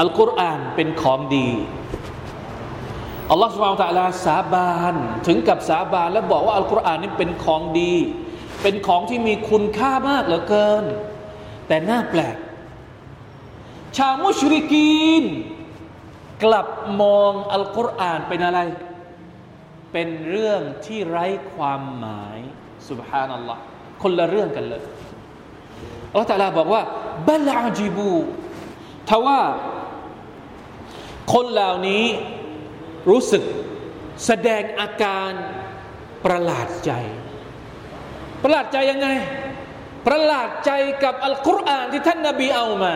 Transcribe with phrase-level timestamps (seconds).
[0.00, 1.50] อัลกุรอานเป็นของดี
[3.30, 4.94] อัลลอฮฺสุบฮานตะลาสาบาน
[5.26, 7.94] ถึงกับสาบานและบอกว่าอัลกุรอานนี่เป็นของดี
[8.62, 10.84] เป็นของที่มีคุณค่ามากเหลือเกิน
[11.68, 12.36] แต่น่าแปลก
[13.96, 15.24] ชาวมุชริกีน
[16.44, 16.68] กลับ
[17.00, 18.58] มองอัลกุรอานเป็นอะไร
[19.92, 22.38] เป็นเรื่องที่ไร้ความหมาย
[22.88, 23.60] สุบฮานัลลอฮ์
[24.02, 24.82] คนละเรื่องกันเลย
[26.10, 26.82] อัลลอฮฺตะลาบอกว่า
[27.28, 28.12] บัลอาจิบู
[29.10, 29.40] ทว่า
[31.32, 32.04] คนเหล่านี้
[33.10, 33.42] รู้สึก
[34.26, 35.30] แสดงอาการ
[36.24, 36.92] ประหลาดใจ
[38.42, 39.08] ประหลาดใจยังไง
[40.06, 40.70] ประหลาดใจ
[41.04, 42.94] กับอัลกุรอานที่ท่านนบีเอามา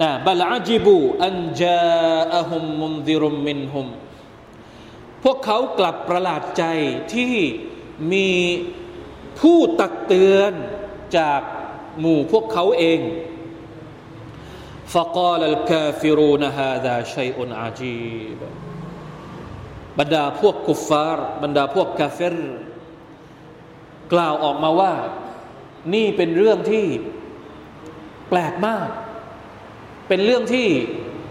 [0.00, 3.86] นะบัลอาจิบูอันจาอะฮุมมุนซิรุมมินฮุม
[5.24, 6.64] พวกเขากลับประหลาดใจ
[7.14, 7.34] ที่
[8.12, 8.30] มี
[9.40, 10.52] ผู้ตักเตือน
[11.18, 11.40] จาก
[12.00, 13.00] หมู่พวกเขาเอง
[14.93, 18.39] فقال الكافرون هذا شيء عجيب
[19.99, 22.35] บรรดาพวกกุฟฟาร์บรรดาพวกกาเฟร
[24.13, 24.93] กล่าวออกมาว่า
[25.93, 26.85] นี่เป็นเรื่องที่
[28.29, 28.87] แปลกมาก
[30.07, 30.67] เป็นเรื่องที่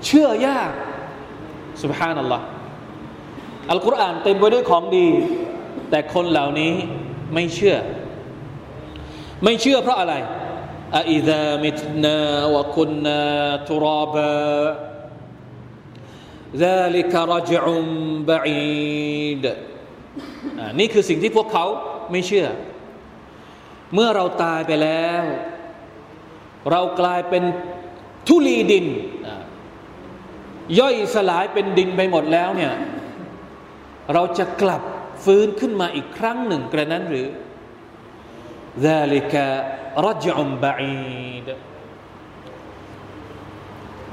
[0.06, 0.72] เชื่อยาก
[1.82, 2.46] สุบฮานัลลอฮ์
[3.70, 5.08] อัลกุรอานเต็มไปด้วยของดี
[5.90, 6.72] แต่คนเหล่านี้
[7.34, 7.76] ไม่เชื่อ
[9.44, 10.14] ไม่เชื่อเพราะอะไร
[10.94, 13.22] أإذا متنا وكنا
[13.70, 14.40] ترابا
[16.64, 17.62] ذلك رجع
[18.30, 19.44] بعيد
[20.78, 21.66] นี่คือสิ่งที่พวกเขา
[22.10, 22.48] ไม่เชื่อ
[23.94, 25.22] เมื่อเราตายไปแล้ว
[26.70, 27.42] เรากลายเป็น
[28.26, 28.86] ทุลีดิน
[30.78, 32.74] ย่อยสลายเป็นดินไปหมดแล้วเนี่ย
[34.14, 34.82] เราจะกลับ
[35.24, 37.26] ฟื้นขึ้นมาอีกครั้งหนึ่งกระนั้นหรือ
[38.86, 39.34] ذلك
[40.06, 41.46] رجع بعيد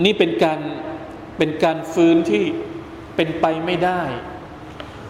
[0.04, 0.60] นี่เป็นการ
[1.38, 2.44] เป็นการฟื้นที่
[3.16, 4.02] เป็นไปไม่ได้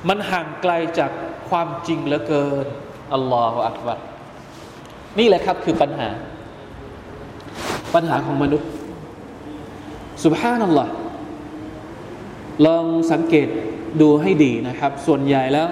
[0.07, 1.11] มันห่างไกลจาก
[1.49, 2.65] ความจริงเหลือเกิน
[3.13, 3.99] อัลลอฮฺอักบัร
[5.19, 6.09] นี่แหละครับคือปัญหา
[7.95, 8.69] ปัญหาของมนุษย์
[10.23, 10.91] สุบฮานัลลอฮ์
[12.65, 13.47] ลองสังเกต
[14.01, 15.67] ดูให้ดีนะครับ ส่วนใหญ่แล้ว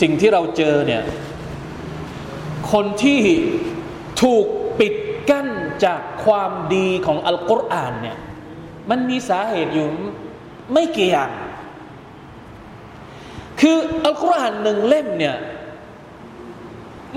[0.00, 1.02] สิ่งที่เราเจอเนี่ย
[2.71, 3.21] คนที่
[4.21, 4.45] ถูก
[4.79, 4.93] ปิด
[5.29, 5.47] กั้น
[5.85, 8.17] จากความดีของอัลกุรอานเนี่ย
[8.89, 9.87] มันมีสาเหตุอยู่
[10.73, 11.31] ไม่กี่อย่าง
[13.61, 15.35] คืออัลกุรอานหนึ่งเล่มเนี่ย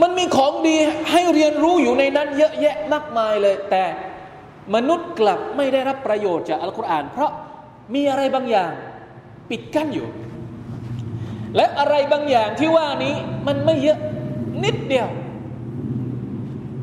[0.00, 0.76] มันมีของดี
[1.10, 3.84] ให้เรียนรู้อยู่ในนั้นเยอะแยะมากมายเลย แต่
[4.74, 7.32] มนุษย์กลับไม่ได้รับประโยชน์จากอัลกุรอาน เพราะ
[7.94, 8.72] มีอะไรบางอย่าง
[9.50, 10.08] ปิดกั้นอยู่
[11.56, 13.14] และอะไรบางอย่างที่ว่านี้
[13.46, 13.98] มันไม่เยอะ
[14.64, 15.08] นิดเดียว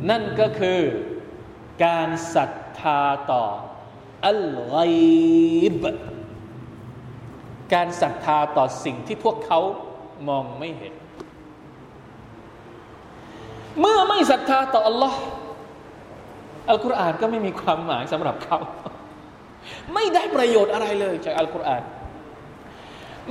[0.09, 0.81] นั่นก็คือ
[1.85, 3.46] การศรัทธาต่อ
[4.28, 4.75] อัลไก
[5.81, 5.84] บ
[7.74, 9.59] การศรัทธาต่อสิ่งที่พวกเขา
[10.28, 10.94] มองไม่เห็น
[13.80, 15.19] เมื่อไม่ศรัทธาต่ออัลลอฮ์
[16.69, 18.59] อัลกุรอานก็ไม่มีความหมายสำหรับเขา
[19.94, 21.84] ไม่ได้ประโยชน์อะไรเลยจากอัลกุรอาน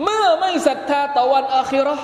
[0.03, 1.97] เมื่อไม่ศรัทธาต่อวันอาคิรอ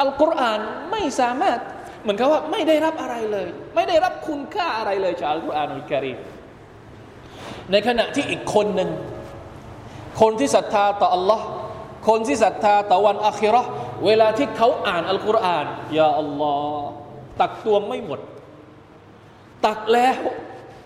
[0.00, 0.60] อัลกุรอาน
[0.90, 1.58] ไม่สามารถ
[2.02, 6.18] เหมือนกับว่าไม่ได้รับอะไรเลย ไม่ได้รับคุณค่าอะไรเลยจากอัลกุรอานอุลกิริม
[7.70, 8.90] ในขณะที่อีกคนหนึ่ง
[10.20, 11.46] คนที่ศรัทธาต่ออัลลอฮ์
[12.08, 13.62] คนที่ศรัทธาต่อวันอาคิรอ
[14.06, 15.66] เวลาที่เขาอ่านอัลกุรอาน
[15.98, 16.88] ยาอัลลอฮ์
[17.40, 18.20] ตักตวงไม่หมด
[19.66, 20.18] ตักแล้ว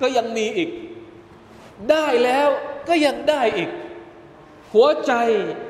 [0.00, 0.70] ก็ยังมีอีก
[1.90, 2.48] ได้แล้ว
[2.88, 3.70] ก็ยังได้อีก
[4.74, 5.12] หัวใจ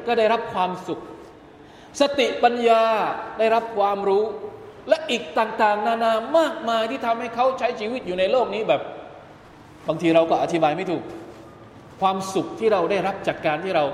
[0.07, 1.01] ก็ได้รับความสุข
[2.01, 2.85] สติปัญญา
[3.39, 4.25] ได้รับความรู้
[4.90, 8.82] และอีกต่างๆ นานามากมายที่ทำให้เขาใช้ชีวิตอยู่ในโลกนี้แบบ
[9.88, 11.04] บางทีเราก็อธิบายไม่ถูก
[12.02, 13.86] ความสุขที่เราได้รับจากการที่เรา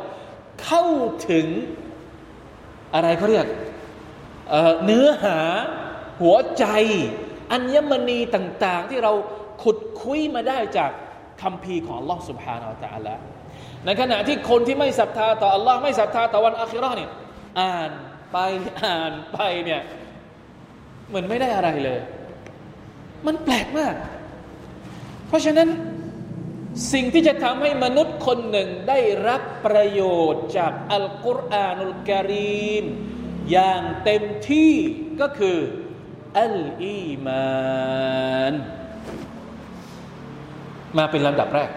[0.63, 0.83] เข้า
[1.29, 1.47] ถึง
[2.94, 3.47] อะไรเขาเรียก
[4.50, 5.39] เเนื้อหา
[6.22, 6.66] หัวใจ
[7.51, 9.13] อัญมณีต่าง ๆ ที่เรา
[9.63, 10.91] ขุดคุยมาได้จาก
[11.41, 13.16] คำพีของ Allah سبحانه และ تعالى
[13.85, 17.11] ในขณะที่คนที่ไม่ศรัทธาต่อ Allah ไม่ศรัทธาต่อวันอัคราเนี่ย
[17.59, 17.91] อ่าน
[18.31, 18.37] ไป
[18.85, 19.81] อ่านไปเนี่ย
[21.12, 22.00] เหมือนไม่ได้อะไรเลย
[23.26, 23.94] มันแปลกมาก
[25.28, 25.68] เพราะฉะนั้น
[26.92, 28.98] สิ่งที่จะทำให้มนุษย์คนหนึ่งได้
[29.28, 32.84] รับประโยชน์จากอัลกุรอานุลกิริม
[33.50, 34.72] อย่างเต็มที่
[35.20, 35.59] ก็คือ
[36.38, 38.54] อัลอีมาน
[40.98, 41.70] มาเป็นลำดับแรก